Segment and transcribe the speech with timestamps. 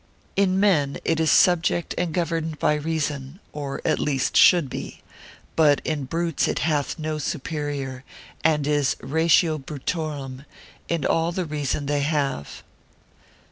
[0.35, 5.03] In men it is subject and governed by reason, or at least should be;
[5.55, 8.03] but in brutes it hath no superior,
[8.43, 10.43] and is ratio brutorum,
[11.07, 12.63] all the reason they have.